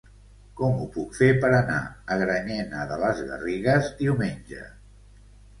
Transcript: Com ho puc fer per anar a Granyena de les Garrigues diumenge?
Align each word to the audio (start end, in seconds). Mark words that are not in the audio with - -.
Com 0.59 0.79
ho 0.83 0.87
puc 0.95 1.11
fer 1.17 1.27
per 1.43 1.51
anar 1.57 1.77
a 2.15 2.19
Granyena 2.23 2.87
de 2.93 2.97
les 3.05 3.21
Garrigues 3.29 3.93
diumenge? 4.01 4.65